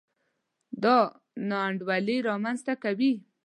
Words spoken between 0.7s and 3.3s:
دا نا انډولي رامنځته کوي.